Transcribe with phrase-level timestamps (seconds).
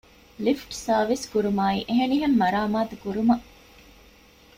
[0.43, 3.45] ލިފްޓް ސާރވިސް ކުރުމާއި އެހެނިހެން މަރާމާތު ކުރުމަށް